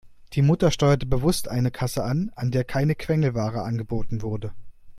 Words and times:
Die 0.33 0.41
Mutter 0.41 0.71
steuerte 0.71 1.05
bewusst 1.05 1.47
eine 1.47 1.69
Kasse 1.69 2.03
an, 2.03 2.31
an 2.35 2.49
der 2.49 2.63
keine 2.63 2.95
Quengelware 2.95 3.61
angeboten 3.61 4.23
wurde. 4.23 4.51